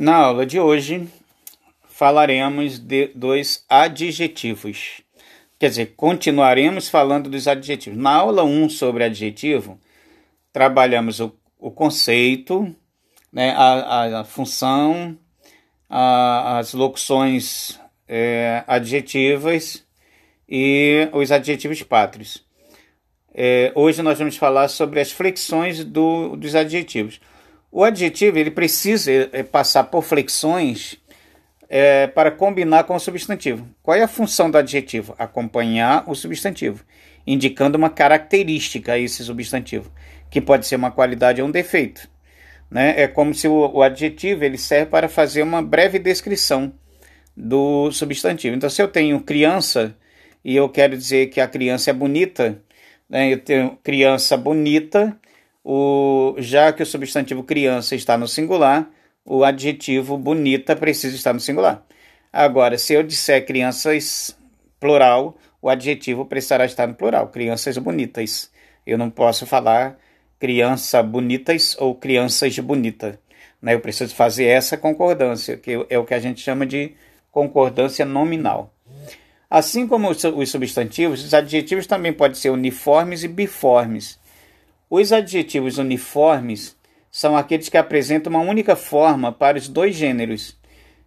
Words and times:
Na 0.00 0.16
aula 0.16 0.46
de 0.46 0.58
hoje 0.58 1.06
falaremos 1.86 2.78
de, 2.78 3.08
dos 3.08 3.66
adjetivos. 3.68 5.02
Quer 5.58 5.68
dizer, 5.68 5.92
continuaremos 5.94 6.88
falando 6.88 7.28
dos 7.28 7.46
adjetivos. 7.46 7.98
Na 7.98 8.12
aula 8.12 8.42
1 8.42 8.70
sobre 8.70 9.04
adjetivo, 9.04 9.78
trabalhamos 10.54 11.20
o, 11.20 11.34
o 11.58 11.70
conceito, 11.70 12.74
né, 13.30 13.50
a, 13.50 14.20
a 14.20 14.24
função, 14.24 15.18
a, 15.86 16.56
as 16.56 16.72
locuções 16.72 17.78
é, 18.08 18.64
adjetivas 18.66 19.84
e 20.48 21.10
os 21.12 21.30
adjetivos 21.30 21.82
pátrios. 21.82 22.42
É, 23.34 23.70
hoje 23.74 24.00
nós 24.00 24.18
vamos 24.18 24.38
falar 24.38 24.68
sobre 24.68 24.98
as 24.98 25.12
flexões 25.12 25.84
do, 25.84 26.36
dos 26.36 26.54
adjetivos. 26.54 27.20
O 27.72 27.84
adjetivo 27.84 28.38
ele 28.38 28.50
precisa 28.50 29.10
é, 29.32 29.42
passar 29.42 29.84
por 29.84 30.02
flexões 30.02 30.98
é, 31.68 32.08
para 32.08 32.32
combinar 32.32 32.82
com 32.84 32.96
o 32.96 33.00
substantivo. 33.00 33.68
Qual 33.80 33.96
é 33.96 34.02
a 34.02 34.08
função 34.08 34.50
do 34.50 34.58
adjetivo? 34.58 35.14
Acompanhar 35.16 36.02
o 36.08 36.14
substantivo, 36.16 36.84
indicando 37.24 37.78
uma 37.78 37.88
característica 37.88 38.94
a 38.94 38.98
esse 38.98 39.22
substantivo, 39.22 39.90
que 40.28 40.40
pode 40.40 40.66
ser 40.66 40.74
uma 40.74 40.90
qualidade 40.90 41.40
ou 41.40 41.46
um 41.46 41.50
defeito. 41.50 42.08
Né? 42.68 43.00
É 43.00 43.06
como 43.06 43.32
se 43.32 43.46
o, 43.46 43.70
o 43.72 43.82
adjetivo 43.82 44.44
ele 44.44 44.58
serve 44.58 44.86
para 44.90 45.08
fazer 45.08 45.42
uma 45.42 45.62
breve 45.62 46.00
descrição 46.00 46.72
do 47.36 47.92
substantivo. 47.92 48.56
Então, 48.56 48.68
se 48.68 48.82
eu 48.82 48.88
tenho 48.88 49.20
criança 49.20 49.96
e 50.44 50.56
eu 50.56 50.68
quero 50.68 50.96
dizer 50.96 51.28
que 51.28 51.40
a 51.40 51.46
criança 51.46 51.90
é 51.90 51.92
bonita, 51.92 52.60
né? 53.08 53.32
eu 53.32 53.38
tenho 53.38 53.78
criança 53.82 54.36
bonita, 54.36 55.16
o, 55.64 56.34
já 56.38 56.72
que 56.72 56.82
o 56.82 56.86
substantivo 56.86 57.42
criança 57.42 57.94
está 57.94 58.16
no 58.16 58.26
singular, 58.26 58.90
o 59.24 59.44
adjetivo 59.44 60.16
bonita 60.16 60.74
precisa 60.74 61.14
estar 61.14 61.32
no 61.32 61.40
singular. 61.40 61.84
Agora, 62.32 62.78
se 62.78 62.94
eu 62.94 63.02
disser 63.02 63.44
crianças 63.44 64.36
plural, 64.78 65.36
o 65.60 65.68
adjetivo 65.68 66.24
precisará 66.24 66.64
estar 66.64 66.86
no 66.86 66.94
plural, 66.94 67.28
crianças 67.28 67.76
bonitas. 67.76 68.50
Eu 68.86 68.96
não 68.96 69.10
posso 69.10 69.46
falar 69.46 69.98
criança 70.38 71.02
bonitas 71.02 71.76
ou 71.78 71.94
crianças 71.94 72.58
bonita. 72.58 73.20
Né? 73.60 73.74
Eu 73.74 73.80
preciso 73.80 74.14
fazer 74.14 74.46
essa 74.46 74.76
concordância, 74.76 75.56
que 75.56 75.86
é 75.90 75.98
o 75.98 76.04
que 76.04 76.14
a 76.14 76.18
gente 76.18 76.40
chama 76.40 76.64
de 76.64 76.94
concordância 77.30 78.04
nominal. 78.04 78.72
Assim 79.50 79.86
como 79.86 80.08
os 80.08 80.50
substantivos, 80.50 81.24
os 81.24 81.34
adjetivos 81.34 81.86
também 81.86 82.12
podem 82.12 82.36
ser 82.36 82.50
uniformes 82.50 83.24
e 83.24 83.28
biformes. 83.28 84.19
Os 84.90 85.12
adjetivos 85.12 85.78
uniformes 85.78 86.76
são 87.12 87.36
aqueles 87.36 87.68
que 87.68 87.78
apresentam 87.78 88.32
uma 88.32 88.42
única 88.42 88.74
forma 88.74 89.30
para 89.30 89.56
os 89.56 89.68
dois 89.68 89.94
gêneros. 89.94 90.58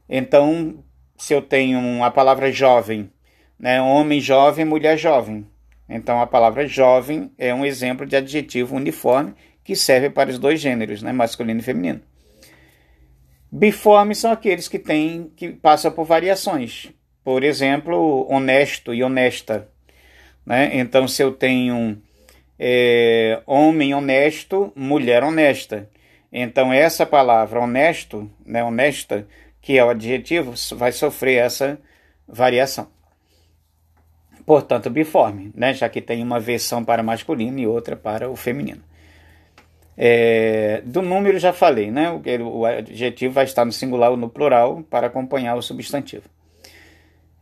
Então, 0.07 0.81
se 1.17 1.33
eu 1.33 1.41
tenho 1.41 2.01
a 2.01 2.09
palavra 2.09 2.49
jovem, 2.49 3.11
né, 3.59 3.81
homem 3.81 4.21
jovem, 4.21 4.63
mulher 4.63 4.97
jovem. 4.97 5.45
Então, 5.89 6.21
a 6.21 6.25
palavra 6.25 6.65
jovem 6.65 7.29
é 7.37 7.53
um 7.53 7.65
exemplo 7.65 8.05
de 8.05 8.15
adjetivo 8.15 8.77
uniforme 8.77 9.33
que 9.65 9.75
serve 9.75 10.09
para 10.09 10.29
os 10.29 10.39
dois 10.39 10.61
gêneros, 10.61 11.01
né, 11.01 11.11
masculino 11.11 11.59
e 11.59 11.63
feminino. 11.63 11.99
Biformes 13.51 14.17
são 14.17 14.31
aqueles 14.31 14.69
que 14.69 14.79
têm 14.79 15.29
que 15.35 15.49
passam 15.49 15.91
por 15.91 16.05
variações. 16.05 16.89
Por 17.21 17.43
exemplo, 17.43 18.25
honesto 18.29 18.93
e 18.93 19.03
honesta. 19.03 19.69
Né? 20.45 20.71
Então, 20.73 21.05
se 21.05 21.21
eu 21.21 21.33
tenho 21.33 22.01
é, 22.57 23.41
homem 23.45 23.93
honesto, 23.93 24.71
mulher 24.75 25.23
honesta. 25.23 25.89
Então, 26.31 26.73
essa 26.73 27.05
palavra 27.05 27.59
honesto, 27.59 28.29
né, 28.45 28.63
honesta, 28.63 29.27
que 29.61 29.77
é 29.77 29.85
o 29.85 29.89
adjetivo, 29.89 30.53
vai 30.75 30.91
sofrer 30.91 31.37
essa 31.37 31.79
variação. 32.27 32.87
Portanto, 34.45 34.89
biforme, 34.89 35.51
né, 35.55 35.73
já 35.73 35.88
que 35.88 36.01
tem 36.01 36.22
uma 36.22 36.39
versão 36.39 36.83
para 36.83 37.03
masculino 37.03 37.59
e 37.59 37.67
outra 37.67 37.95
para 37.95 38.29
o 38.29 38.35
feminino. 38.35 38.83
É, 39.95 40.81
do 40.85 41.01
número 41.01 41.38
já 41.38 41.53
falei, 41.53 41.91
né? 41.91 42.09
O, 42.09 42.59
o 42.59 42.66
adjetivo 42.66 43.33
vai 43.33 43.45
estar 43.45 43.63
no 43.63 43.72
singular 43.72 44.09
ou 44.09 44.17
no 44.17 44.28
plural 44.28 44.83
para 44.89 45.07
acompanhar 45.07 45.55
o 45.55 45.61
substantivo. 45.61 46.28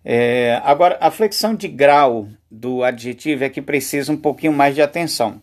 É, 0.04 0.60
agora, 0.64 0.98
a 1.00 1.12
flexão 1.12 1.56
de 1.56 1.68
grau 1.68 2.28
do 2.50 2.84
adjetivo 2.84 3.44
é 3.44 3.50
que 3.50 3.62
precisa 3.62 4.12
um 4.12 4.18
pouquinho 4.18 4.54
mais 4.54 4.74
de 4.74 4.82
atenção. 4.82 5.42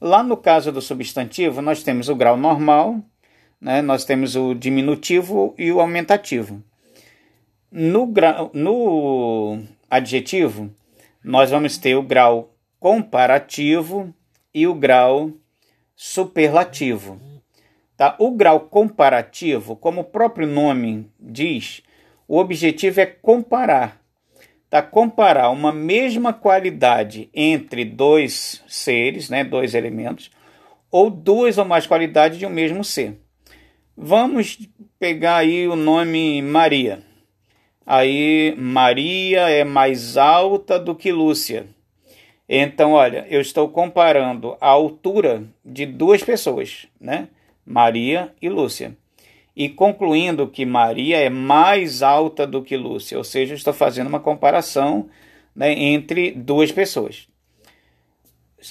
Lá 0.00 0.22
no 0.22 0.36
caso 0.36 0.72
do 0.72 0.80
substantivo, 0.80 1.60
nós 1.60 1.82
temos 1.82 2.08
o 2.08 2.16
grau 2.16 2.36
normal, 2.36 3.00
né? 3.60 3.82
nós 3.82 4.04
temos 4.04 4.36
o 4.36 4.54
diminutivo 4.54 5.54
e 5.58 5.70
o 5.70 5.80
aumentativo. 5.80 6.62
No, 7.70 8.06
grau, 8.06 8.50
no 8.54 9.62
adjetivo, 9.90 10.70
nós 11.22 11.50
vamos 11.50 11.76
ter 11.76 11.94
o 11.94 12.02
grau 12.02 12.54
comparativo 12.80 14.14
e 14.54 14.66
o 14.66 14.74
grau 14.74 15.32
superlativo. 15.94 17.20
Tá? 17.96 18.14
O 18.18 18.30
grau 18.30 18.60
comparativo, 18.60 19.76
como 19.76 20.02
o 20.02 20.04
próprio 20.04 20.46
nome 20.46 21.10
diz, 21.18 21.82
o 22.28 22.38
objetivo 22.38 23.00
é 23.00 23.06
comparar. 23.06 23.98
Tá? 24.68 24.82
Comparar 24.82 25.48
uma 25.48 25.72
mesma 25.72 26.30
qualidade 26.30 27.30
entre 27.32 27.86
dois 27.86 28.62
seres, 28.68 29.30
né, 29.30 29.42
dois 29.42 29.74
elementos, 29.74 30.30
ou 30.90 31.08
duas 31.08 31.56
ou 31.56 31.64
mais 31.64 31.86
qualidades 31.86 32.38
de 32.38 32.44
um 32.44 32.50
mesmo 32.50 32.84
ser. 32.84 33.18
Vamos 33.96 34.58
pegar 34.98 35.38
aí 35.38 35.66
o 35.66 35.74
nome 35.74 36.42
Maria. 36.42 37.02
Aí 37.86 38.54
Maria 38.58 39.48
é 39.48 39.64
mais 39.64 40.18
alta 40.18 40.78
do 40.78 40.94
que 40.94 41.10
Lúcia. 41.10 41.66
Então, 42.46 42.92
olha, 42.92 43.26
eu 43.28 43.40
estou 43.40 43.68
comparando 43.70 44.56
a 44.60 44.68
altura 44.68 45.44
de 45.64 45.86
duas 45.86 46.22
pessoas, 46.22 46.86
né? 47.00 47.28
Maria 47.64 48.32
e 48.40 48.48
Lúcia 48.48 48.96
e 49.58 49.68
concluindo 49.68 50.46
que 50.46 50.64
Maria 50.64 51.16
é 51.16 51.28
mais 51.28 52.00
alta 52.00 52.46
do 52.46 52.62
que 52.62 52.76
Lúcia, 52.76 53.18
ou 53.18 53.24
seja, 53.24 53.56
estou 53.56 53.72
fazendo 53.72 54.06
uma 54.06 54.20
comparação 54.20 55.08
né, 55.52 55.72
entre 55.72 56.30
duas 56.30 56.70
pessoas. 56.70 57.26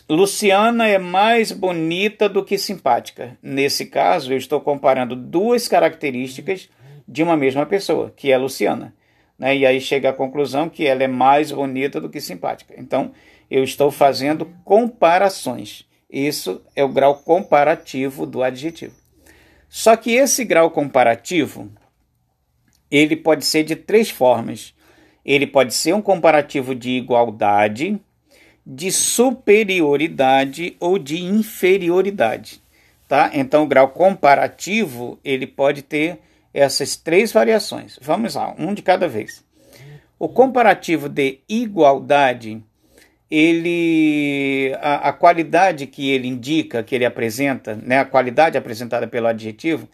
Luciana 0.10 0.88
é 0.88 0.98
mais 0.98 1.52
bonita 1.52 2.30
do 2.30 2.42
que 2.42 2.58
simpática. 2.58 3.38
Nesse 3.44 3.88
caso, 3.88 4.32
eu 4.32 4.38
estou 4.38 4.62
comparando 4.62 5.14
duas 5.14 5.68
características 5.68 6.70
de 7.06 7.22
uma 7.22 7.36
mesma 7.36 7.66
pessoa, 7.66 8.14
que 8.16 8.32
é 8.32 8.38
Luciana. 8.38 8.96
Né? 9.38 9.58
E 9.58 9.66
aí 9.66 9.82
chega 9.82 10.12
à 10.12 10.14
conclusão 10.14 10.70
que 10.70 10.88
ela 10.88 11.04
é 11.04 11.08
mais 11.08 11.52
bonita 11.52 12.00
do 12.00 12.10
que 12.10 12.22
simpática. 12.22 12.74
Então, 12.78 13.12
eu 13.52 13.62
estou 13.62 13.92
fazendo 13.92 14.46
comparações. 14.64 15.86
Isso 16.10 16.62
é 16.74 16.82
o 16.82 16.90
grau 16.90 17.16
comparativo 17.16 18.26
do 18.26 18.42
adjetivo. 18.42 19.07
Só 19.70 19.96
que 19.96 20.12
esse 20.12 20.46
grau 20.46 20.72
comparativo, 20.72 21.70
ele 22.90 23.16
pode 23.16 23.46
ser 23.46 23.64
de 23.64 23.76
três 23.76 24.10
formas. 24.10 24.74
Ele 25.26 25.46
pode 25.46 25.74
ser 25.74 25.94
um 25.94 26.02
comparativo 26.02 26.74
de 26.74 26.92
igualdade, 26.92 28.00
de 28.66 28.92
superioridade 28.92 30.76
ou 30.80 30.98
de 30.98 31.22
inferioridade, 31.22 32.62
tá? 33.08 33.32
Então 33.34 33.64
o 33.64 33.68
grau 33.68 33.90
comparativo, 33.90 35.20
ele 35.24 35.48
pode 35.48 35.82
ter 35.82 36.20
essas 36.54 36.96
três 36.96 37.32
variações. 37.32 38.00
Vamos 38.02 38.36
lá, 38.36 38.56
um 38.58 38.74
de 38.74 38.82
cada 38.82 39.08
vez. 39.08 39.44
O 40.20 40.28
comparativo 40.28 41.08
de 41.08 41.40
igualdade, 41.48 42.64
ele 43.30 44.74
a, 44.82 45.10
a, 45.10 45.14
qualidade 45.14 45.86
que 45.88 46.10
ele 46.10 46.28
indica, 46.28 46.84
que 46.84 46.96
ele 46.96 47.06
apresenta, 47.06 47.76
né, 47.76 48.00
a 48.00 48.06
qualidade 48.06 48.58
apresentada 48.58 49.08
pelo 49.08 49.28
adjetivo, 49.28 49.88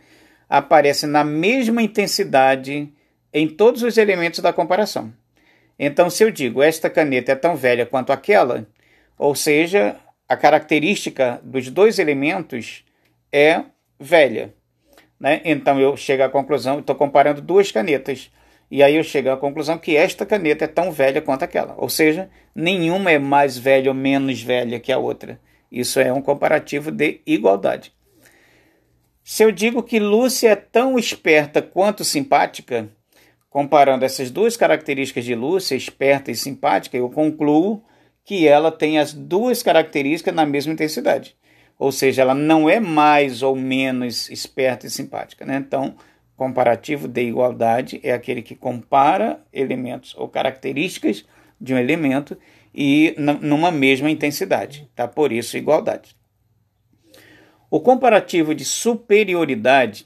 aparece 0.48 1.08
na 1.08 1.24
mesma 1.24 1.82
intensidade 1.82 2.94
em 3.34 3.48
todos 3.48 3.82
os 3.82 3.98
elementos 3.98 4.40
da 4.40 4.54
comparação. 4.54 5.12
Então, 5.80 6.10
se 6.10 6.24
eu 6.24 6.30
digo 6.30 6.62
esta 6.62 6.90
caneta 6.90 7.32
é 7.32 7.36
tão 7.36 7.56
velha 7.56 7.86
quanto 7.86 8.12
aquela, 8.12 8.68
ou 9.18 9.34
seja, 9.34 9.96
a 10.30 10.38
característica 10.38 11.40
dos 11.44 11.70
dois 11.70 12.00
elementos 12.00 12.84
é 13.32 13.64
velha. 14.00 14.54
Né? 15.20 15.42
Então 15.46 15.80
eu 15.80 15.96
chego 15.96 16.24
à 16.24 16.30
conclusão, 16.30 16.80
estou 16.80 16.96
comparando 16.96 17.42
duas 17.42 17.72
canetas. 17.72 18.30
E 18.74 18.82
aí 18.82 18.96
eu 18.96 19.04
chego 19.04 19.30
à 19.30 19.38
conclusão 19.38 19.78
que 19.78 19.96
esta 19.96 20.26
caneta 20.26 20.66
é 20.66 20.68
tão 20.68 20.92
velha 20.92 21.22
quanto 21.22 21.44
aquela. 21.44 21.76
Ou 21.78 21.88
seja, 21.88 22.28
nenhuma 22.56 23.12
é 23.12 23.20
mais 23.20 23.56
velha 23.56 23.92
ou 23.92 23.94
menos 23.94 24.42
velha 24.42 24.80
que 24.80 24.92
a 24.92 24.98
outra. 24.98 25.40
Isso 25.72 26.00
é 26.00 26.12
um 26.12 26.24
comparativo 26.24 26.90
de 26.90 27.22
igualdade. 27.24 27.94
Se 29.24 29.44
eu 29.44 29.52
digo 29.52 29.84
que 29.84 30.00
Lúcia 30.00 30.50
é 30.50 30.56
tão 30.56 30.98
esperta 30.98 31.62
quanto 31.62 32.04
simpática, 32.04 32.90
comparando 33.48 34.06
essas 34.06 34.32
duas 34.32 34.58
características 34.58 35.24
de 35.24 35.36
Lúcia, 35.36 35.76
esperta 35.76 36.32
e 36.32 36.36
simpática, 36.36 36.98
eu 36.98 37.12
concluo 37.12 37.84
que 38.26 38.48
ela 38.48 38.72
tem 38.72 38.98
as 38.98 39.14
duas 39.14 39.62
características 39.62 40.34
na 40.34 40.48
mesma 40.48 40.74
intensidade. 40.74 41.38
Ou 41.78 41.92
seja, 41.92 42.24
ela 42.24 42.34
não 42.34 42.68
é 42.68 42.80
mais 42.80 43.44
ou 43.44 43.56
menos 43.56 44.32
esperta 44.32 44.88
e 44.88 44.90
simpática. 44.90 45.46
Né? 45.46 45.58
Então, 45.58 45.96
comparativo 46.36 47.08
de 47.08 47.22
igualdade 47.22 48.00
é 48.04 48.12
aquele 48.12 48.42
que 48.42 48.56
compara 48.56 49.40
elementos 49.52 50.16
ou 50.18 50.28
características 50.28 51.26
de 51.60 51.74
um 51.74 51.78
elemento 51.78 52.38
e 52.74 53.16
numa 53.18 53.72
mesma 53.72 54.10
intensidade, 54.10 54.90
tá? 54.96 55.08
Por 55.08 55.32
isso 55.32 55.58
igualdade. 55.58 56.16
O 57.70 57.80
comparativo 57.80 58.54
de 58.54 58.66
superioridade 58.66 60.06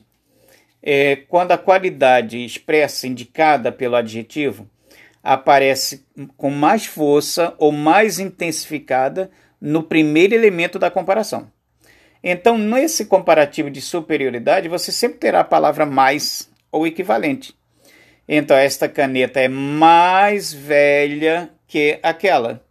é 0.82 1.16
quando 1.16 1.52
a 1.52 1.58
qualidade 1.58 2.44
expressa 2.44 3.08
indicada 3.08 3.72
pelo 3.72 3.96
adjetivo 3.96 4.70
aparece 5.24 6.06
com 6.38 6.50
mais 6.50 6.86
força 6.86 7.54
ou 7.58 7.72
mais 7.72 8.20
intensificada 8.20 9.30
no 9.60 9.84
primeiro 9.84 10.34
elemento 10.34 10.80
da 10.80 10.90
comparação. 10.90 11.52
Então, 12.24 12.58
nesse 12.58 13.06
comparativo 13.06 13.70
de 13.70 13.82
superioridade, 13.82 14.68
você 14.68 14.92
sempre 14.92 15.20
terá 15.20 15.42
a 15.42 15.46
palavra 15.46 15.86
mais 15.86 16.50
ou 16.72 16.86
equivalente. 16.86 17.56
Então, 18.28 18.58
esta 18.58 18.90
caneta 18.90 19.40
é 19.40 19.48
mais 19.48 20.52
velha 20.52 21.50
que 21.68 22.00
aquela. 22.04 22.62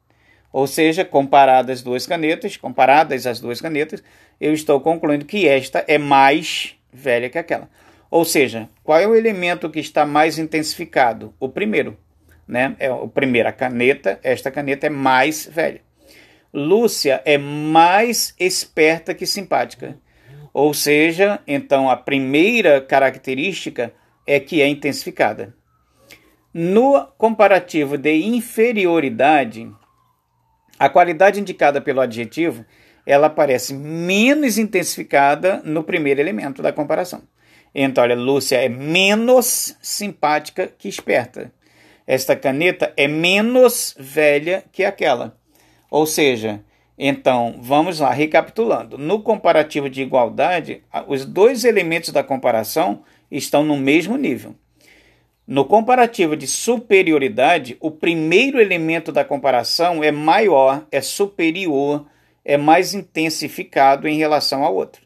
Ou 0.52 0.66
seja, 0.66 1.04
comparadas 1.04 1.78
as 1.78 1.82
duas 1.82 2.06
canetas, 2.06 2.56
comparadas 2.56 3.26
as 3.26 3.40
duas 3.40 3.60
canetas, 3.60 4.02
eu 4.40 4.52
estou 4.52 4.80
concluindo 4.80 5.24
que 5.24 5.46
esta 5.46 5.84
é 5.86 5.98
mais 5.98 6.74
velha 6.92 7.28
que 7.28 7.38
aquela. 7.38 7.68
Ou 8.10 8.24
seja, 8.24 8.68
qual 8.82 8.98
é 8.98 9.06
o 9.06 9.14
elemento 9.14 9.70
que 9.70 9.80
está 9.80 10.06
mais 10.06 10.38
intensificado? 10.38 11.34
O 11.40 11.48
primeiro, 11.48 11.96
né? 12.46 12.76
É 12.78 12.90
o 12.90 13.08
primeiro, 13.08 13.48
a 13.48 13.52
caneta, 13.52 14.18
esta 14.22 14.50
caneta 14.50 14.86
é 14.86 14.90
mais 14.90 15.46
velha. 15.46 15.80
Lúcia 16.56 17.20
é 17.26 17.36
mais 17.36 18.34
esperta 18.40 19.12
que 19.12 19.26
simpática. 19.26 19.98
Ou 20.54 20.72
seja, 20.72 21.38
então 21.46 21.90
a 21.90 21.96
primeira 21.98 22.80
característica 22.80 23.92
é 24.26 24.40
que 24.40 24.62
é 24.62 24.66
intensificada. 24.66 25.54
No 26.54 27.06
comparativo 27.18 27.98
de 27.98 28.14
inferioridade, 28.24 29.70
a 30.78 30.88
qualidade 30.88 31.40
indicada 31.40 31.78
pelo 31.78 32.00
adjetivo, 32.00 32.64
ela 33.04 33.26
aparece 33.26 33.74
menos 33.74 34.56
intensificada 34.56 35.60
no 35.62 35.84
primeiro 35.84 36.22
elemento 36.22 36.62
da 36.62 36.72
comparação. 36.72 37.22
Então, 37.74 38.02
olha, 38.02 38.16
Lúcia 38.16 38.56
é 38.56 38.70
menos 38.70 39.76
simpática 39.82 40.72
que 40.78 40.88
esperta. 40.88 41.52
Esta 42.06 42.34
caneta 42.34 42.94
é 42.96 43.06
menos 43.06 43.94
velha 43.98 44.64
que 44.72 44.86
aquela. 44.86 45.36
Ou 45.90 46.06
seja, 46.06 46.64
então, 46.98 47.56
vamos 47.60 48.00
lá, 48.00 48.10
recapitulando. 48.10 48.96
No 48.96 49.20
comparativo 49.20 49.90
de 49.90 50.02
igualdade, 50.02 50.82
os 51.06 51.24
dois 51.24 51.64
elementos 51.64 52.10
da 52.10 52.22
comparação 52.22 53.02
estão 53.30 53.64
no 53.64 53.76
mesmo 53.76 54.16
nível. 54.16 54.54
No 55.46 55.64
comparativo 55.64 56.34
de 56.34 56.46
superioridade, 56.46 57.76
o 57.80 57.90
primeiro 57.90 58.60
elemento 58.60 59.12
da 59.12 59.24
comparação 59.24 60.02
é 60.02 60.10
maior, 60.10 60.84
é 60.90 61.00
superior, 61.00 62.06
é 62.44 62.56
mais 62.56 62.94
intensificado 62.94 64.08
em 64.08 64.16
relação 64.16 64.64
ao 64.64 64.74
outro. 64.74 65.02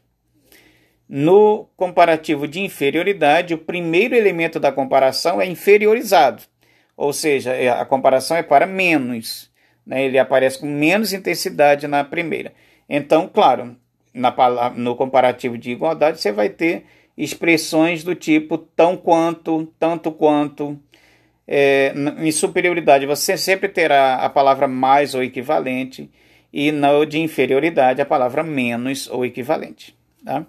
No 1.07 1.67
comparativo 1.75 2.47
de 2.47 2.61
inferioridade, 2.61 3.53
o 3.53 3.57
primeiro 3.57 4.15
elemento 4.15 4.59
da 4.59 4.71
comparação 4.71 5.41
é 5.41 5.45
inferiorizado, 5.45 6.41
ou 6.95 7.11
seja, 7.11 7.51
é, 7.51 7.69
a 7.69 7.83
comparação 7.83 8.37
é 8.37 8.41
para 8.41 8.65
menos, 8.65 9.50
né? 9.85 10.05
ele 10.05 10.17
aparece 10.17 10.59
com 10.59 10.67
menos 10.67 11.13
intensidade 11.13 11.87
na 11.87 12.03
primeira. 12.03 12.53
Então, 12.89 13.29
claro, 13.31 13.75
na, 14.13 14.33
no 14.75 14.95
comparativo 14.95 15.57
de 15.57 15.71
igualdade, 15.71 16.19
você 16.19 16.31
vai 16.31 16.49
ter 16.49 16.85
expressões 17.17 18.03
do 18.03 18.15
tipo 18.15 18.57
tão 18.57 18.97
quanto, 18.97 19.71
tanto 19.79 20.11
quanto. 20.11 20.79
É, 21.47 21.93
em 22.19 22.31
superioridade, 22.31 23.05
você 23.05 23.35
sempre 23.37 23.67
terá 23.67 24.15
a 24.15 24.29
palavra 24.29 24.67
mais 24.67 25.13
ou 25.13 25.23
equivalente, 25.23 26.09
e 26.53 26.71
no 26.71 27.05
de 27.05 27.19
inferioridade, 27.19 28.01
a 28.01 28.05
palavra 28.05 28.43
menos 28.43 29.09
ou 29.09 29.25
equivalente. 29.25 29.97
Tá? 30.23 30.45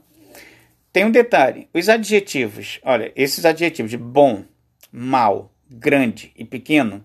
Tem 0.93 1.05
um 1.05 1.11
detalhe: 1.11 1.69
os 1.75 1.89
adjetivos, 1.89 2.79
olha, 2.85 3.13
esses 3.17 3.45
adjetivos 3.45 3.91
de 3.91 3.97
bom, 3.97 4.45
mal, 4.93 5.53
grande 5.69 6.33
e 6.37 6.45
pequeno, 6.45 7.05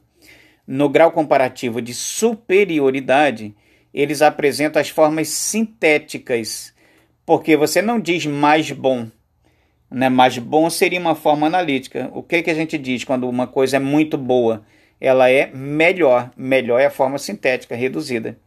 no 0.68 0.90
grau 0.90 1.12
comparativo 1.12 1.82
de 1.82 1.94
superioridade, 1.94 3.56
eles 3.94 4.22
apresentam 4.22 4.82
as 4.82 4.90
formas 4.90 5.30
sintéticas, 5.30 6.74
porque 7.26 7.56
você 7.56 7.82
não 7.82 8.00
diz 8.00 8.26
mais 8.26 8.70
bom, 8.72 9.08
né? 9.90 10.10
Mas 10.10 10.38
bom 10.38 10.70
seria 10.70 11.00
uma 11.00 11.16
forma 11.16 11.48
analítica. 11.48 12.12
O 12.14 12.22
que, 12.22 12.42
que 12.42 12.50
a 12.50 12.54
gente 12.54 12.78
diz 12.78 13.04
quando 13.04 13.30
uma 13.30 13.48
coisa 13.48 13.78
é 13.78 13.80
muito 13.80 14.18
boa? 14.18 14.66
Ela 15.00 15.30
é 15.30 15.50
melhor. 15.54 16.32
Melhor 16.36 16.80
é 16.80 16.88
a 16.88 16.92
forma 16.92 17.18
sintética, 17.18 17.76
reduzida. 17.76 18.38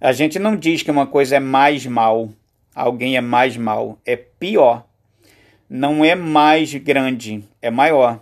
A 0.00 0.12
gente 0.12 0.38
não 0.38 0.56
diz 0.56 0.82
que 0.82 0.90
uma 0.90 1.06
coisa 1.06 1.36
é 1.36 1.40
mais 1.40 1.86
mal. 1.86 2.30
Alguém 2.74 3.16
é 3.16 3.20
mais 3.20 3.56
mal. 3.56 3.98
É 4.04 4.16
pior. 4.16 4.84
Não 5.68 6.04
é 6.04 6.14
mais 6.14 6.74
grande, 6.74 7.44
é 7.62 7.70
maior. 7.70 8.20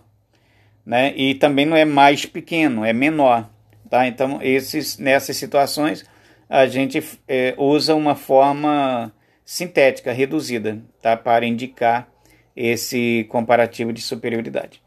Né? 0.84 1.14
E 1.16 1.34
também 1.34 1.64
não 1.64 1.76
é 1.76 1.84
mais 1.84 2.26
pequeno, 2.26 2.84
é 2.84 2.92
menor. 2.92 3.48
Tá? 3.88 4.06
Então, 4.06 4.40
esses, 4.42 4.98
nessas 4.98 5.36
situações, 5.36 6.04
a 6.48 6.66
gente 6.66 7.02
é, 7.28 7.54
usa 7.56 7.94
uma 7.94 8.14
forma 8.14 9.12
sintética, 9.44 10.12
reduzida, 10.12 10.82
tá? 11.00 11.16
para 11.16 11.46
indicar 11.46 12.08
esse 12.56 13.26
comparativo 13.28 13.92
de 13.92 14.00
superioridade. 14.00 14.82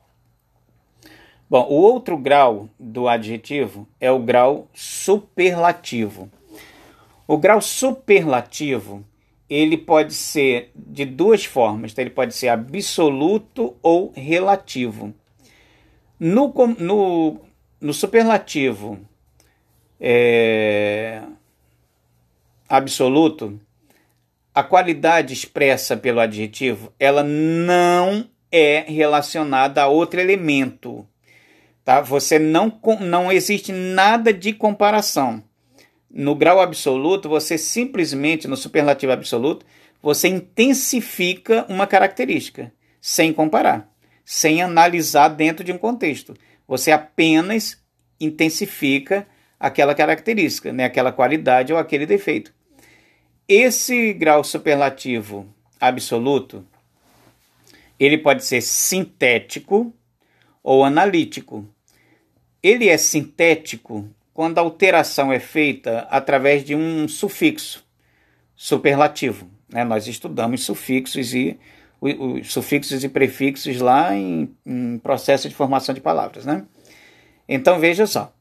Bom, 1.49 1.67
o 1.69 1.75
outro 1.75 2.17
grau 2.17 2.67
do 2.79 3.07
adjetivo 3.07 3.87
é 3.99 4.11
o 4.11 4.19
grau 4.19 4.67
superlativo. 4.73 6.29
O 7.27 7.37
grau 7.37 7.61
superlativo 7.61 9.05
ele 9.47 9.77
pode 9.77 10.13
ser 10.13 10.71
de 10.75 11.05
duas 11.05 11.45
formas, 11.45 11.93
tá? 11.93 12.01
ele 12.01 12.09
pode 12.09 12.33
ser 12.33 12.47
absoluto 12.47 13.75
ou 13.81 14.11
relativo. 14.15 15.13
No, 16.27 16.51
no, 16.79 17.39
no 17.79 17.93
superlativo 17.93 18.97
é, 19.99 21.21
absoluto, 22.67 23.61
a 24.51 24.63
qualidade 24.63 25.35
expressa 25.35 25.95
pelo 25.95 26.19
adjetivo, 26.19 26.91
ela 26.99 27.23
não 27.23 28.27
é 28.51 28.85
relacionada 28.87 29.83
a 29.83 29.87
outro 29.87 30.19
elemento. 30.19 31.07
Tá? 31.83 32.01
Você 32.01 32.39
não, 32.39 32.75
não 33.01 33.31
existe 33.31 33.71
nada 33.71 34.33
de 34.33 34.51
comparação. 34.51 35.43
No 36.09 36.33
grau 36.33 36.59
absoluto, 36.59 37.29
você 37.29 37.55
simplesmente, 37.55 38.47
no 38.47 38.57
superlativo 38.57 39.11
absoluto, 39.11 39.63
você 40.01 40.27
intensifica 40.27 41.67
uma 41.69 41.85
característica, 41.85 42.73
sem 42.99 43.31
comparar, 43.31 43.94
sem 44.25 44.61
analisar 44.61 45.29
dentro 45.29 45.63
de 45.63 45.71
um 45.71 45.77
contexto. 45.77 46.33
Você 46.67 46.91
apenas 46.91 47.79
intensifica 48.19 49.27
aquela 49.59 49.93
característica, 49.93 50.73
né? 50.73 50.85
aquela 50.85 51.11
qualidade 51.11 51.71
ou 51.71 51.77
aquele 51.77 52.07
defeito. 52.07 52.51
Esse 53.47 54.11
grau 54.13 54.43
superlativo 54.43 55.47
absoluto, 55.79 56.65
ele 57.99 58.17
pode 58.17 58.43
ser 58.43 58.61
sintético 58.61 59.93
ou 60.63 60.83
analítico. 60.83 61.67
Ele 62.63 62.89
é 62.89 62.97
sintético 62.97 64.09
quando 64.33 64.57
a 64.57 64.61
alteração 64.61 65.31
é 65.31 65.39
feita 65.39 65.99
através 66.09 66.65
de 66.65 66.75
um 66.75 67.07
sufixo 67.07 67.85
superlativo. 68.55 69.47
Né? 69.69 69.83
Nós 69.83 70.07
estudamos 70.07 70.63
sufixos 70.63 71.33
e 71.33 71.59
os 72.13 72.51
sufixos 72.51 73.03
e 73.03 73.09
prefixos 73.09 73.79
lá 73.79 74.15
em, 74.15 74.49
em 74.65 74.97
processo 74.99 75.49
de 75.49 75.55
formação 75.55 75.93
de 75.93 76.01
palavras. 76.01 76.45
Né? 76.45 76.63
Então 77.47 77.79
veja 77.79 78.05
só, 78.05 78.33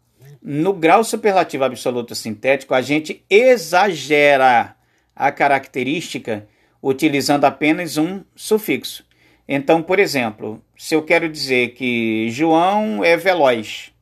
no 0.43 0.73
grau 0.73 1.03
superlativo 1.03 1.65
absoluto 1.65 2.15
sintético, 2.15 2.75
a 2.75 2.83
gente 2.83 3.25
exagera 3.31 4.77
a 5.17 5.33
característica 5.33 6.47
utilizando 6.83 7.45
apenas 7.45 7.97
um 7.97 8.23
sufixo. 8.37 9.05
Então, 9.49 9.83
por 9.83 9.99
exemplo, 9.99 10.63
se 10.77 10.95
eu 10.95 11.03
quero 11.03 11.29
dizer 11.29 11.69
que 11.75 12.29
João 12.31 13.05
é 13.05 13.17
veloz, 13.17 13.93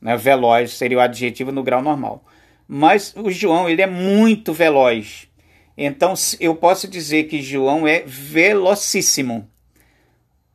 né? 0.00 0.16
veloz 0.16 0.72
seria 0.72 0.98
o 0.98 1.00
adjetivo 1.00 1.52
no 1.52 1.62
grau 1.62 1.82
normal. 1.82 2.24
Mas 2.66 3.14
o 3.16 3.30
João 3.30 3.68
ele 3.68 3.82
é 3.82 3.86
muito 3.86 4.52
veloz. 4.52 5.28
Então 5.76 6.14
eu 6.40 6.54
posso 6.54 6.86
dizer 6.88 7.24
que 7.24 7.42
João 7.42 7.86
é 7.86 8.02
velocíssimo. 8.06 9.48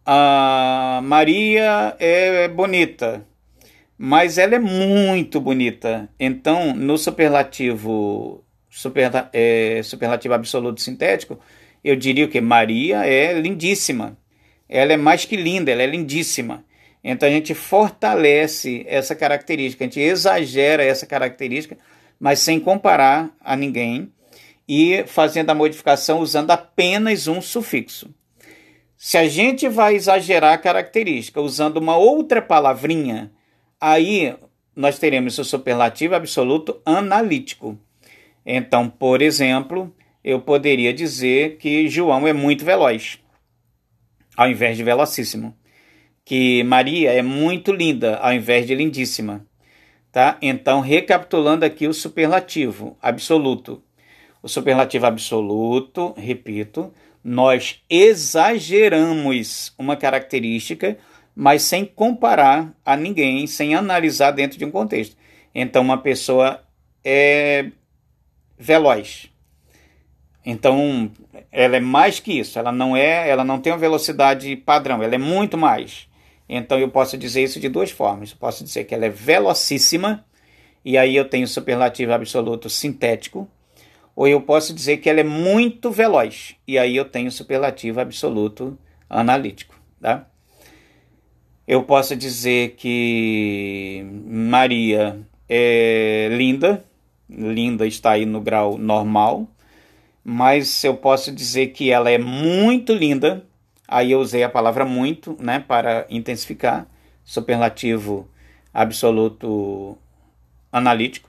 A 0.05 1.01
Maria 1.03 1.95
é 1.99 2.47
bonita, 2.47 3.25
mas 3.97 4.37
ela 4.37 4.55
é 4.55 4.59
muito 4.59 5.41
bonita. 5.41 6.09
Então, 6.17 6.73
no 6.73 6.97
superlativo 6.97 8.43
super, 8.69 9.11
é, 9.33 9.81
superlativo 9.83 10.33
absoluto 10.33 10.81
sintético, 10.81 11.39
eu 11.83 11.95
diria 11.95 12.27
que 12.27 12.39
Maria 12.39 13.05
é 13.05 13.33
lindíssima. 13.39 14.17
ela 14.69 14.93
é 14.93 14.97
mais 14.97 15.25
que 15.25 15.35
linda, 15.35 15.71
ela 15.71 15.81
é 15.83 15.87
lindíssima. 15.87 16.63
Então 17.03 17.27
a 17.27 17.31
gente 17.31 17.53
fortalece 17.53 18.85
essa 18.87 19.15
característica, 19.15 19.83
a 19.83 19.87
gente 19.87 19.99
exagera 19.99 20.83
essa 20.83 21.05
característica, 21.05 21.77
mas 22.19 22.39
sem 22.39 22.59
comparar 22.59 23.33
a 23.39 23.55
ninguém 23.55 24.11
e 24.67 25.03
fazendo 25.07 25.49
a 25.49 25.55
modificação 25.55 26.19
usando 26.19 26.51
apenas 26.51 27.27
um 27.27 27.41
sufixo. 27.41 28.13
Se 28.97 29.17
a 29.17 29.27
gente 29.27 29.69
vai 29.69 29.95
exagerar 29.95 30.53
a 30.53 30.57
característica 30.57 31.39
usando 31.39 31.77
uma 31.77 31.95
outra 31.95 32.41
palavrinha, 32.41 33.31
aí 33.79 34.35
nós 34.75 34.99
teremos 34.99 35.37
o 35.37 35.43
superlativo 35.43 36.15
absoluto 36.15 36.81
analítico. 36.85 37.79
Então, 38.45 38.89
por 38.89 39.21
exemplo, 39.21 39.93
eu 40.23 40.41
poderia 40.41 40.93
dizer 40.93 41.57
que 41.57 41.87
João 41.87 42.27
é 42.27 42.33
muito 42.33 42.65
veloz, 42.65 43.19
ao 44.35 44.49
invés 44.49 44.75
de 44.75 44.83
velocíssimo. 44.83 45.55
Que 46.25 46.63
Maria 46.63 47.13
é 47.13 47.21
muito 47.21 47.71
linda, 47.71 48.17
ao 48.17 48.33
invés 48.33 48.67
de 48.67 48.75
lindíssima. 48.75 49.45
Tá? 50.11 50.37
Então, 50.41 50.81
recapitulando 50.81 51.63
aqui 51.63 51.87
o 51.87 51.93
superlativo 51.93 52.97
absoluto. 53.01 53.81
O 54.41 54.47
superlativo 54.47 55.05
absoluto, 55.05 56.13
repito, 56.17 56.93
nós 57.23 57.81
exageramos 57.89 59.73
uma 59.77 59.95
característica, 59.95 60.97
mas 61.35 61.63
sem 61.63 61.85
comparar 61.85 62.73
a 62.85 62.95
ninguém, 62.95 63.45
sem 63.47 63.75
analisar 63.75 64.31
dentro 64.31 64.57
de 64.57 64.65
um 64.65 64.71
contexto. 64.71 65.15
Então, 65.53 65.81
uma 65.81 65.97
pessoa 65.97 66.63
é 67.03 67.71
veloz. 68.57 69.29
Então, 70.45 71.11
ela 71.51 71.75
é 71.75 71.81
mais 71.81 72.19
que 72.19 72.39
isso. 72.39 72.57
Ela 72.57 72.71
não 72.71 72.95
é, 72.95 73.29
ela 73.29 73.43
não 73.43 73.59
tem 73.59 73.73
uma 73.73 73.77
velocidade 73.77 74.55
padrão. 74.55 75.03
Ela 75.03 75.15
é 75.15 75.17
muito 75.17 75.57
mais. 75.57 76.07
Então, 76.47 76.79
eu 76.79 76.89
posso 76.89 77.17
dizer 77.17 77.43
isso 77.43 77.59
de 77.59 77.67
duas 77.67 77.91
formas. 77.91 78.31
Eu 78.31 78.37
posso 78.37 78.63
dizer 78.63 78.85
que 78.85 78.95
ela 78.95 79.05
é 79.05 79.09
velocíssima 79.09 80.25
e 80.85 80.97
aí 80.97 81.15
eu 81.17 81.27
tenho 81.27 81.45
superlativo 81.45 82.13
absoluto 82.13 82.69
sintético 82.69 83.49
ou 84.17 84.27
eu 84.27 84.41
posso 84.41 84.73
dizer 84.73 84.97
que 84.97 85.07
ela 85.11 85.19
é 85.19 85.23
muito 85.23 85.91
veloz, 85.91 86.55
e 86.67 86.79
aí 86.79 86.95
eu 86.95 87.05
tenho 87.05 87.31
superlativo 87.31 88.01
absoluto 88.01 88.75
analítico. 89.07 89.79
Tá? 90.01 90.25
Eu 91.67 91.83
posso 91.83 92.15
dizer 92.15 92.71
que 92.77 94.03
Maria 94.25 95.19
é 95.47 96.29
linda, 96.31 96.83
linda 97.29 97.85
está 97.85 98.13
aí 98.13 98.25
no 98.25 98.41
grau 98.41 98.75
normal, 98.75 99.47
mas 100.23 100.83
eu 100.83 100.97
posso 100.97 101.31
dizer 101.31 101.67
que 101.67 101.91
ela 101.91 102.09
é 102.09 102.17
muito 102.17 102.95
linda, 102.95 103.45
aí 103.87 104.13
eu 104.13 104.19
usei 104.19 104.41
a 104.41 104.49
palavra 104.49 104.83
muito 104.83 105.37
né, 105.39 105.59
para 105.59 106.07
intensificar, 106.09 106.87
superlativo 107.23 108.27
absoluto 108.73 109.95
analítico 110.71 111.26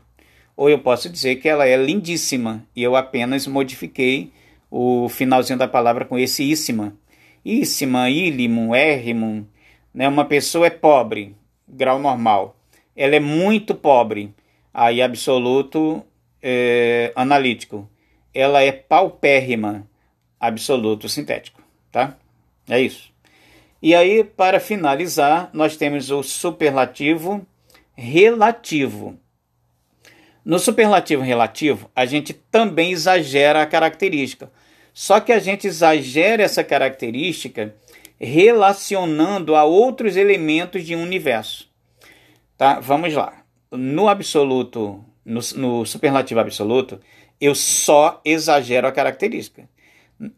ou 0.58 0.68
eu 0.68 0.80
posso 0.80 1.08
dizer 1.08 1.36
que 1.36 1.48
ela 1.48 1.68
é 1.68 1.76
lindíssima 1.76 2.66
e 2.74 2.82
eu 2.82 2.96
apenas 2.96 3.46
modifiquei 3.46 4.32
o 4.68 5.08
finalzinho 5.08 5.56
da 5.56 5.68
palavra 5.68 6.04
com 6.04 6.18
esse 6.18 6.42
íssima. 6.42 6.96
Íssima, 7.44 8.10
ílimum, 8.10 8.74
érrimum. 8.74 9.46
Né? 9.94 10.08
Uma 10.08 10.24
pessoa 10.24 10.66
é 10.66 10.70
pobre, 10.70 11.36
grau 11.68 12.00
normal. 12.00 12.56
Ela 12.96 13.14
é 13.14 13.20
muito 13.20 13.72
pobre, 13.72 14.34
aí 14.74 15.00
absoluto 15.00 16.04
é, 16.42 17.12
analítico. 17.14 17.88
Ela 18.34 18.60
é 18.60 18.72
paupérrima, 18.72 19.88
absoluto 20.40 21.08
sintético. 21.08 21.62
Tá? 21.92 22.16
É 22.68 22.80
isso. 22.80 23.12
E 23.80 23.94
aí, 23.94 24.24
para 24.24 24.58
finalizar, 24.58 25.50
nós 25.52 25.76
temos 25.76 26.10
o 26.10 26.20
superlativo 26.24 27.46
relativo. 27.94 29.16
No 30.48 30.58
superlativo 30.58 31.22
relativo, 31.22 31.90
a 31.94 32.06
gente 32.06 32.32
também 32.32 32.90
exagera 32.90 33.60
a 33.60 33.66
característica. 33.66 34.50
Só 34.94 35.20
que 35.20 35.30
a 35.30 35.38
gente 35.38 35.66
exagera 35.66 36.42
essa 36.42 36.64
característica 36.64 37.74
relacionando 38.18 39.54
a 39.54 39.64
outros 39.64 40.16
elementos 40.16 40.86
de 40.86 40.96
um 40.96 41.02
universo. 41.02 41.68
Tá? 42.56 42.80
Vamos 42.80 43.12
lá. 43.12 43.42
No 43.70 44.08
absoluto, 44.08 45.04
no, 45.22 45.40
no 45.54 45.84
superlativo 45.84 46.40
absoluto, 46.40 46.98
eu 47.38 47.54
só 47.54 48.18
exagero 48.24 48.88
a 48.88 48.92
característica. 48.92 49.68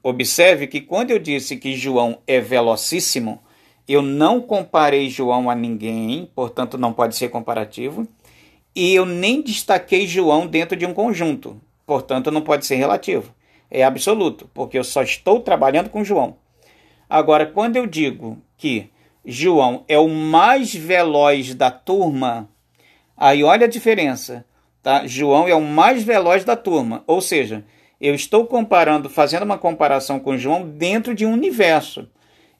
Observe 0.02 0.67
que 0.67 0.81
quando 0.81 1.12
eu 1.12 1.21
disse 1.21 1.57
que 1.57 1.76
João 1.76 2.19
é 2.26 2.40
velocíssimo, 2.40 3.40
eu 3.87 4.02
não 4.02 4.40
comparei 4.40 5.09
João 5.09 5.49
a 5.49 5.55
ninguém, 5.55 6.29
portanto 6.35 6.76
não 6.76 6.93
pode 6.93 7.14
ser 7.14 7.29
comparativo 7.29 8.09
e 8.74 8.94
eu 8.94 9.04
nem 9.04 9.42
destaquei 9.42 10.06
João 10.06 10.46
dentro 10.46 10.76
de 10.76 10.86
um 10.86 10.94
conjunto, 10.94 11.60
portanto 11.84 12.30
não 12.30 12.40
pode 12.40 12.66
ser 12.66 12.76
relativo. 12.76 13.34
É 13.70 13.84
absoluto, 13.84 14.50
porque 14.52 14.78
eu 14.78 14.84
só 14.84 15.02
estou 15.02 15.40
trabalhando 15.40 15.90
com 15.90 16.04
João. 16.04 16.36
Agora, 17.08 17.46
quando 17.46 17.76
eu 17.76 17.86
digo 17.86 18.38
que 18.56 18.90
João 19.24 19.84
é 19.88 19.98
o 19.98 20.08
mais 20.08 20.74
veloz 20.74 21.54
da 21.54 21.70
turma, 21.70 22.48
aí 23.16 23.44
olha 23.44 23.66
a 23.66 23.70
diferença. 23.70 24.44
Tá? 24.82 25.06
João 25.06 25.46
é 25.46 25.54
o 25.54 25.60
mais 25.60 26.02
veloz 26.02 26.44
da 26.44 26.56
turma, 26.56 27.04
ou 27.06 27.20
seja, 27.20 27.64
eu 28.00 28.14
estou 28.14 28.46
comparando, 28.46 29.10
fazendo 29.10 29.42
uma 29.42 29.58
comparação 29.58 30.18
com 30.18 30.38
João 30.38 30.66
dentro 30.66 31.14
de 31.14 31.26
um 31.26 31.32
universo. 31.32 32.08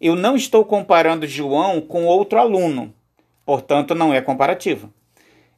Eu 0.00 0.14
não 0.14 0.36
estou 0.36 0.64
comparando 0.64 1.26
João 1.26 1.80
com 1.80 2.04
outro 2.04 2.38
aluno, 2.38 2.92
portanto, 3.44 3.94
não 3.94 4.12
é 4.12 4.20
comparativo 4.20 4.92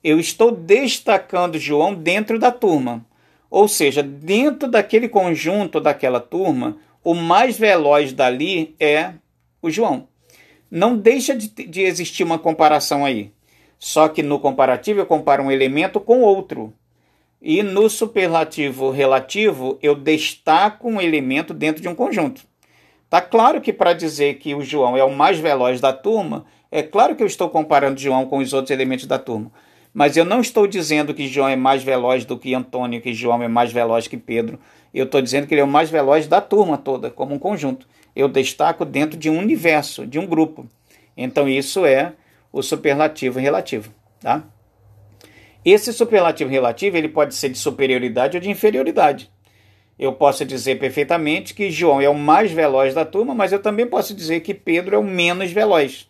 eu 0.03 0.19
estou 0.19 0.51
destacando 0.51 1.59
João 1.59 1.95
dentro 1.95 2.39
da 2.39 2.51
turma. 2.51 3.05
Ou 3.51 3.69
seja, 3.69 4.03
dentro 4.03 4.69
daquele 4.69 5.09
conjunto, 5.09 5.81
daquela 5.81 6.21
turma, 6.21 6.79
o 7.05 7.15
mais 7.15 7.59
veloz 7.59 8.13
dali 8.13 8.75
é 8.81 9.13
o 9.61 9.71
João. 9.71 10.09
Não 10.71 10.97
deixa 10.97 11.37
de, 11.37 11.49
de 11.49 11.83
existir 11.83 12.25
uma 12.25 12.39
comparação 12.39 13.05
aí. 13.05 13.31
Só 13.79 14.09
que 14.09 14.23
no 14.23 14.39
comparativo 14.39 15.01
eu 15.01 15.07
comparo 15.07 15.43
um 15.43 15.51
elemento 15.51 16.01
com 16.01 16.21
outro. 16.21 16.73
E 17.41 17.63
no 17.63 17.91
superlativo 17.91 18.91
relativo 18.91 19.79
eu 19.83 19.95
destaco 19.95 20.89
um 20.89 21.01
elemento 21.01 21.53
dentro 21.53 21.83
de 21.83 21.89
um 21.89 21.95
conjunto. 21.95 22.43
Tá 23.11 23.21
claro 23.21 23.61
que 23.61 23.73
para 23.73 23.93
dizer 23.93 24.39
que 24.39 24.55
o 24.55 24.63
João 24.63 24.97
é 24.97 25.05
o 25.05 25.15
mais 25.15 25.39
veloz 25.39 25.81
da 25.81 25.93
turma, 25.93 26.47
é 26.71 26.83
claro 26.83 27.15
que 27.15 27.23
eu 27.23 27.27
estou 27.27 27.51
comparando 27.51 28.01
João 28.01 28.25
com 28.25 28.39
os 28.39 28.55
outros 28.55 28.71
elementos 28.71 29.05
da 29.05 29.19
turma. 29.19 29.53
Mas 29.93 30.17
eu 30.17 30.25
não 30.25 30.41
estou 30.41 30.67
dizendo 30.67 31.13
que 31.13 31.29
João 31.29 31.49
é 31.49 31.57
mais 31.57 31.83
veloz 31.83 32.25
do 32.25 32.39
que 32.39 32.55
Antônio, 32.55 33.01
que 33.01 33.13
João 33.13 33.43
é 33.43 33.49
mais 33.49 33.73
veloz 33.73 34.09
que 34.09 34.17
Pedro. 34.17 34.59
Eu 34.93 35.05
estou 35.05 35.21
dizendo 35.21 35.47
que 35.47 35.55
ele 35.55 35.61
é 35.61 35.65
o 35.65 35.69
mais 35.69 35.91
veloz 35.91 36.27
da 36.27 36.41
turma 36.41 36.79
toda, 36.79 37.11
como 37.11 37.35
um 37.35 37.39
conjunto. 37.39 37.87
Eu 38.15 38.29
destaco 38.29 38.85
dentro 38.85 39.19
de 39.19 39.29
um 39.29 39.39
universo, 39.39 40.07
de 40.07 40.19
um 40.19 40.27
grupo. 40.27 40.67
Então 41.17 41.49
isso 41.49 41.85
é 41.85 42.15
o 42.53 42.63
superlativo 42.63 43.39
relativo, 43.39 43.93
tá? 44.21 44.45
Esse 45.65 45.93
superlativo 45.93 46.51
relativo 46.51 46.97
ele 46.97 47.09
pode 47.09 47.35
ser 47.35 47.51
de 47.51 47.59
superioridade 47.59 48.37
ou 48.37 48.41
de 48.43 48.51
inferioridade. 48.51 49.31
Eu 49.99 50.13
posso 50.13 50.45
dizer 50.45 50.79
perfeitamente 50.79 51.55
que 51.55 51.71
João 51.71 52.01
é 52.01 52.09
o 52.09 52.15
mais 52.15 52.51
veloz 52.51 52.95
da 52.95 53.05
turma, 53.05 53.35
mas 53.35 53.53
eu 53.53 53.61
também 53.61 53.87
posso 53.87 54.15
dizer 54.15 54.41
que 54.41 54.53
Pedro 54.55 54.97
é 54.97 54.99
o 54.99 55.05
menos 55.05 55.53
veloz. 55.53 56.09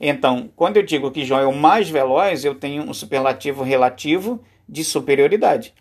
Então, 0.00 0.50
quando 0.54 0.76
eu 0.76 0.82
digo 0.82 1.10
que 1.10 1.24
João 1.24 1.40
é 1.40 1.46
o 1.46 1.54
mais 1.54 1.88
veloz, 1.88 2.44
eu 2.44 2.54
tenho 2.54 2.82
um 2.82 2.92
superlativo 2.92 3.62
relativo 3.62 4.42
de 4.68 4.84
superioridade. 4.84 5.72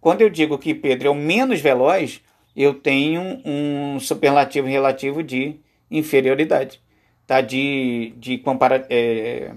Quando 0.00 0.20
eu 0.20 0.28
digo 0.28 0.58
que 0.58 0.74
Pedro 0.74 1.08
é 1.08 1.10
o 1.10 1.14
menos 1.14 1.60
veloz, 1.60 2.20
eu 2.54 2.74
tenho 2.74 3.40
um 3.44 3.98
superlativo 3.98 4.66
relativo 4.66 5.22
de 5.22 5.56
inferioridade. 5.90 6.80
Tá? 7.26 7.40
De, 7.40 8.12
de, 8.16 8.36
compara 8.38 8.86
é, 8.90 9.52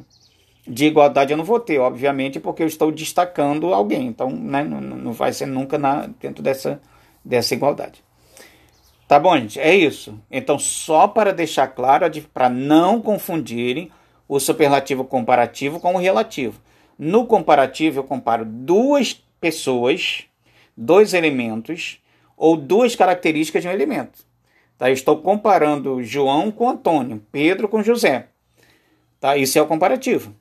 de 0.67 0.86
igualdade 0.86 1.31
eu 1.31 1.38
não 1.38 1.43
vou 1.43 1.60
ter, 1.60 1.79
obviamente, 1.79 2.39
porque 2.39 2.63
eu 2.63 2.67
estou 2.67 2.91
destacando 2.91 3.74
alguém. 3.74 4.07
Então, 4.07 4.29
né, 4.29 4.63
não, 4.63 4.79
não 4.79 5.13
vai 5.13 5.34
ser 5.34 5.45
nunca 5.45 5.77
na, 5.77 6.07
dentro 6.22 6.41
dessa, 6.41 6.81
dessa 7.24 7.53
igualdade. 7.53 8.03
Tá 9.07 9.19
bom, 9.19 9.38
gente? 9.38 9.60
É 9.60 9.75
isso. 9.75 10.19
Então, 10.31 10.57
só 10.57 11.07
para 11.07 11.31
deixar 11.31 11.67
claro, 11.67 12.05
para 12.34 12.50
não 12.50 13.01
confundirem, 13.01 13.91
o 14.27 14.39
superlativo 14.39 15.03
comparativo 15.03 15.79
com 15.79 15.96
o 15.96 15.98
relativo. 15.98 16.60
No 16.98 17.25
comparativo, 17.25 18.00
eu 18.00 18.03
comparo 18.03 18.46
duas 18.46 19.13
pessoas, 19.39 20.25
dois 20.75 21.13
elementos 21.13 22.00
ou 22.38 22.55
duas 22.55 22.96
características 22.96 23.62
de 23.62 23.67
um 23.67 23.72
elemento. 23.72 24.25
Tá? 24.77 24.89
Eu 24.89 24.94
estou 24.94 25.17
comparando 25.17 26.03
João 26.03 26.51
com 26.51 26.70
Antônio, 26.70 27.22
Pedro 27.32 27.67
com 27.67 27.84
José. 27.84 28.27
Tá? 29.20 29.38
Isso 29.38 29.58
é 29.58 29.62
o 29.62 29.67
comparativo. 29.67 30.36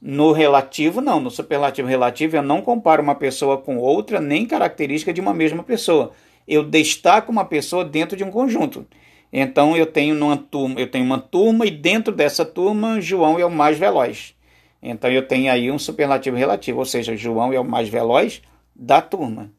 No 0.00 0.32
relativo, 0.32 1.00
não. 1.00 1.18
No 1.18 1.30
superlativo 1.30 1.88
relativo, 1.88 2.36
eu 2.36 2.42
não 2.42 2.60
comparo 2.62 3.02
uma 3.02 3.14
pessoa 3.14 3.58
com 3.58 3.78
outra, 3.78 4.20
nem 4.20 4.46
característica 4.46 5.12
de 5.12 5.20
uma 5.20 5.34
mesma 5.34 5.62
pessoa. 5.62 6.12
Eu 6.46 6.62
destaco 6.62 7.32
uma 7.32 7.44
pessoa 7.44 7.84
dentro 7.84 8.16
de 8.16 8.22
um 8.22 8.30
conjunto. 8.30 8.86
Então 9.32 9.76
eu 9.76 9.86
tenho 9.86 10.14
numa 10.14 10.36
turma, 10.36 10.80
eu 10.80 10.90
tenho 10.90 11.04
uma 11.04 11.18
turma 11.18 11.66
e 11.66 11.70
dentro 11.70 12.14
dessa 12.14 12.44
turma 12.44 13.00
João 13.00 13.38
é 13.38 13.44
o 13.44 13.50
mais 13.50 13.78
veloz. 13.78 14.34
Então 14.82 15.10
eu 15.10 15.26
tenho 15.26 15.50
aí 15.50 15.70
um 15.70 15.78
superlativo 15.78 16.36
relativo, 16.36 16.78
ou 16.78 16.84
seja, 16.84 17.16
João 17.16 17.52
é 17.52 17.58
o 17.58 17.64
mais 17.64 17.88
veloz 17.88 18.42
da 18.74 19.00
turma. 19.00 19.50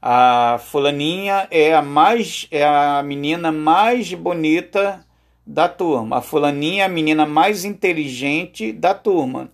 A 0.00 0.58
fulaninha 0.58 1.46
é 1.50 1.74
a 1.74 1.82
mais 1.82 2.46
é 2.50 2.64
a 2.64 3.02
menina 3.02 3.52
mais 3.52 4.12
bonita 4.14 5.04
da 5.46 5.68
turma. 5.68 6.18
A 6.18 6.20
fulaninha 6.20 6.82
é 6.82 6.86
a 6.86 6.88
menina 6.88 7.26
mais 7.26 7.64
inteligente 7.64 8.72
da 8.72 8.94
turma. 8.94 9.50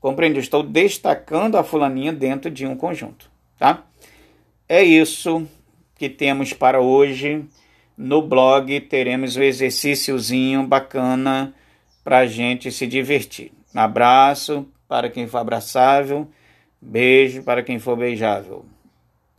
Compreende? 0.00 0.38
estou 0.38 0.62
destacando 0.62 1.56
a 1.56 1.64
fulaninha 1.64 2.12
dentro 2.12 2.50
de 2.50 2.66
um 2.66 2.76
conjunto, 2.76 3.30
tá? 3.58 3.84
É 4.68 4.82
isso 4.82 5.46
que 5.96 6.10
temos 6.10 6.52
para 6.52 6.80
hoje. 6.80 7.44
No 7.96 8.22
blog 8.22 8.80
teremos 8.80 9.36
um 9.36 9.42
exercíciozinho 9.42 10.66
bacana 10.66 11.54
para 12.02 12.18
a 12.18 12.26
gente 12.26 12.70
se 12.72 12.86
divertir. 12.86 13.52
Um 13.74 13.80
abraço 13.80 14.66
para 14.88 15.08
quem 15.08 15.26
for 15.26 15.38
abraçável, 15.38 16.28
beijo 16.80 17.42
para 17.42 17.62
quem 17.62 17.78
for 17.78 17.96
beijável. 17.96 18.64